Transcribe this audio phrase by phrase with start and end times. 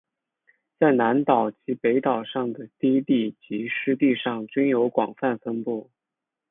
[0.79, 5.91] 在南岛及北岛上的低地及湿地上均有广泛分布。